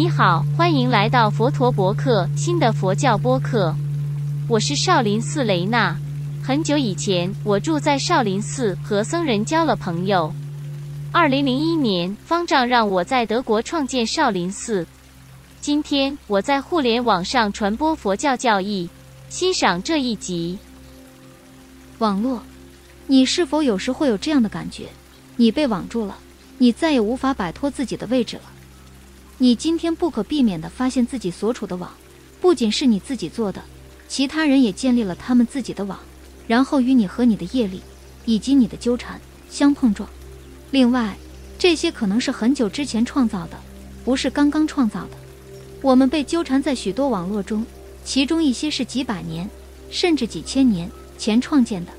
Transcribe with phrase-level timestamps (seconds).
[0.00, 3.76] 你好，欢迎来到佛陀博客新的佛教播客。
[4.48, 5.94] 我是少林寺雷娜。
[6.42, 10.32] 很久以前，我住在少林寺，和僧人交了朋友。
[11.12, 14.86] 二零零一年，方丈让我在德国创建少林寺。
[15.60, 18.88] 今天，我在互联网上传播佛教教义。
[19.28, 20.58] 欣赏这一集。
[21.98, 22.42] 网络，
[23.06, 24.86] 你是否有时会有这样的感觉？
[25.36, 26.16] 你被网住了，
[26.56, 28.44] 你再也无法摆脱自己的位置了。
[29.42, 31.90] 你今天不可避免地发现自己所处的网，
[32.42, 33.62] 不仅是你自己做的，
[34.06, 35.98] 其他人也建立了他们自己的网，
[36.46, 37.80] 然后与你和你的业力
[38.26, 39.18] 以及你的纠缠
[39.48, 40.06] 相碰撞。
[40.70, 41.16] 另外，
[41.58, 43.58] 这些可能是很久之前创造的，
[44.04, 45.16] 不是刚刚创造的。
[45.80, 47.64] 我们被纠缠在许多网络中，
[48.04, 49.48] 其中一些是几百年
[49.90, 51.92] 甚至几千年前创建的。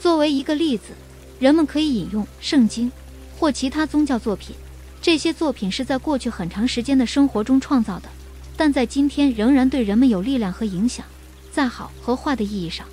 [0.00, 0.94] 作为一个例子，
[1.38, 2.90] 人们可以引用圣经
[3.38, 4.56] 或其他宗教作品。
[5.02, 8.08] 这些作品是在过去很长时间的生活中创造的，
[8.56, 11.04] 但在今天仍然对人们有力量和影响。
[11.50, 12.86] 在好和坏的意义上，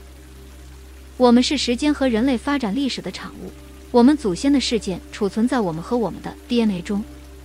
[1.16, 3.52] 我们是时间和人类发展历史的产物。
[3.92, 7.04] 我们祖先的事件储存在我们和我们的 DNA 中，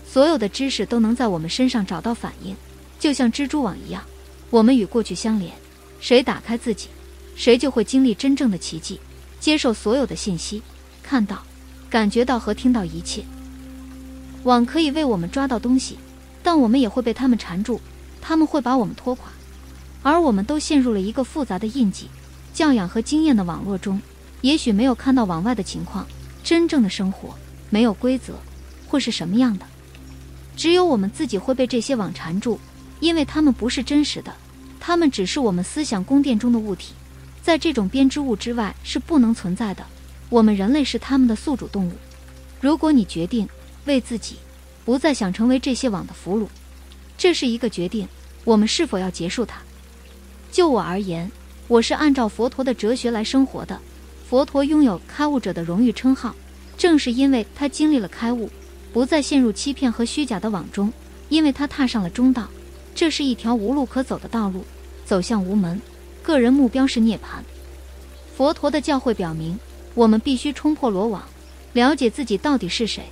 [0.09, 2.57] 所有的知识都能在我们身上找到反应，
[2.99, 4.03] 就像蜘蛛网一样。
[4.49, 5.53] 我们与过去相连，
[6.01, 6.89] 谁打开自己，
[7.37, 8.99] 谁就会经历真正的奇迹，
[9.39, 10.63] 接受所有的信息，
[11.03, 11.43] 看到、
[11.91, 13.23] 感觉到和听到一切。
[14.45, 15.97] 网可以为我们抓到东西，
[16.43, 17.81] 但我们也会被他们缠住，
[18.21, 19.31] 他们会把我们拖垮，
[20.03, 22.09] 而我们都陷入了一个复杂的印记、
[22.53, 24.03] 教养和经验的网络中，
[24.41, 26.05] 也许没有看到网外的情况，
[26.43, 27.33] 真正的生活
[27.71, 28.35] 没有规则，
[28.89, 29.67] 会是什么样的？
[30.57, 32.59] 只有我们自己会被这些网缠住，
[32.99, 34.35] 因为他们不是真实的，
[34.81, 36.95] 他们只是我们思想宫殿中的物体，
[37.43, 39.87] 在这种编织物之外是不能存在的。
[40.31, 41.93] 我们人类是他们的宿主动物。
[42.61, 43.49] 如果你决定。
[43.85, 44.37] 为自己，
[44.85, 46.47] 不再想成为这些网的俘虏，
[47.17, 48.07] 这是一个决定。
[48.45, 49.59] 我们是否要结束它？
[50.51, 51.31] 就我而言，
[51.69, 53.81] 我是按照佛陀的哲学来生活的。
[54.29, 56.35] 佛陀拥有开悟者的荣誉称号，
[56.77, 58.51] 正是因为他经历了开悟，
[58.93, 60.93] 不再陷入欺骗和虚假的网中，
[61.29, 62.49] 因为他踏上了中道。
[62.95, 64.65] 这是一条无路可走的道路，
[65.05, 65.81] 走向无门。
[66.23, 67.43] 个人目标是涅槃。
[68.37, 69.59] 佛陀的教诲表明，
[69.95, 71.23] 我们必须冲破罗网，
[71.73, 73.05] 了解自己到底是谁。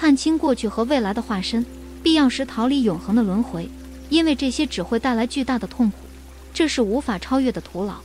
[0.00, 1.66] 看清过去和未来的化身，
[2.02, 3.68] 必要时逃离永恒的轮回，
[4.08, 5.98] 因为这些只会带来巨大的痛苦，
[6.54, 7.96] 这是无法超越的徒劳。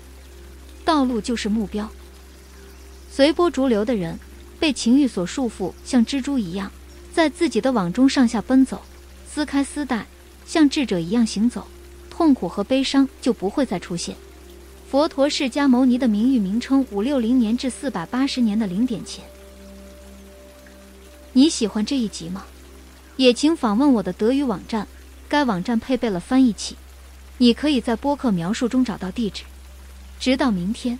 [0.83, 1.89] 道路就是目标。
[3.09, 4.19] 随波逐流的人
[4.59, 6.69] 被情欲所束缚，像蜘蛛一样
[7.13, 8.81] 在自己的网中上下奔走，
[9.25, 10.06] 撕开丝带，
[10.45, 11.66] 像智者一样行走，
[12.09, 14.17] 痛苦和悲伤就不会再出现。
[14.91, 19.23] 佛陀释迦牟尼的名誉名称：五六零年至四百八十年的零点前。
[21.38, 22.46] 你喜欢这一集吗？
[23.18, 24.88] 也请访问我的德语网站，
[25.28, 26.78] 该网站配备了翻译器，
[27.40, 29.44] 你可以在播客描述中找到地址。
[30.18, 30.97] 直到明天。